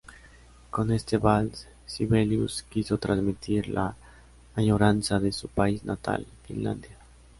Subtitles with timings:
[0.71, 3.95] Con este vals, Sibelius quiso transmitir la
[4.55, 6.97] añoranza de su país natal, Finlandia.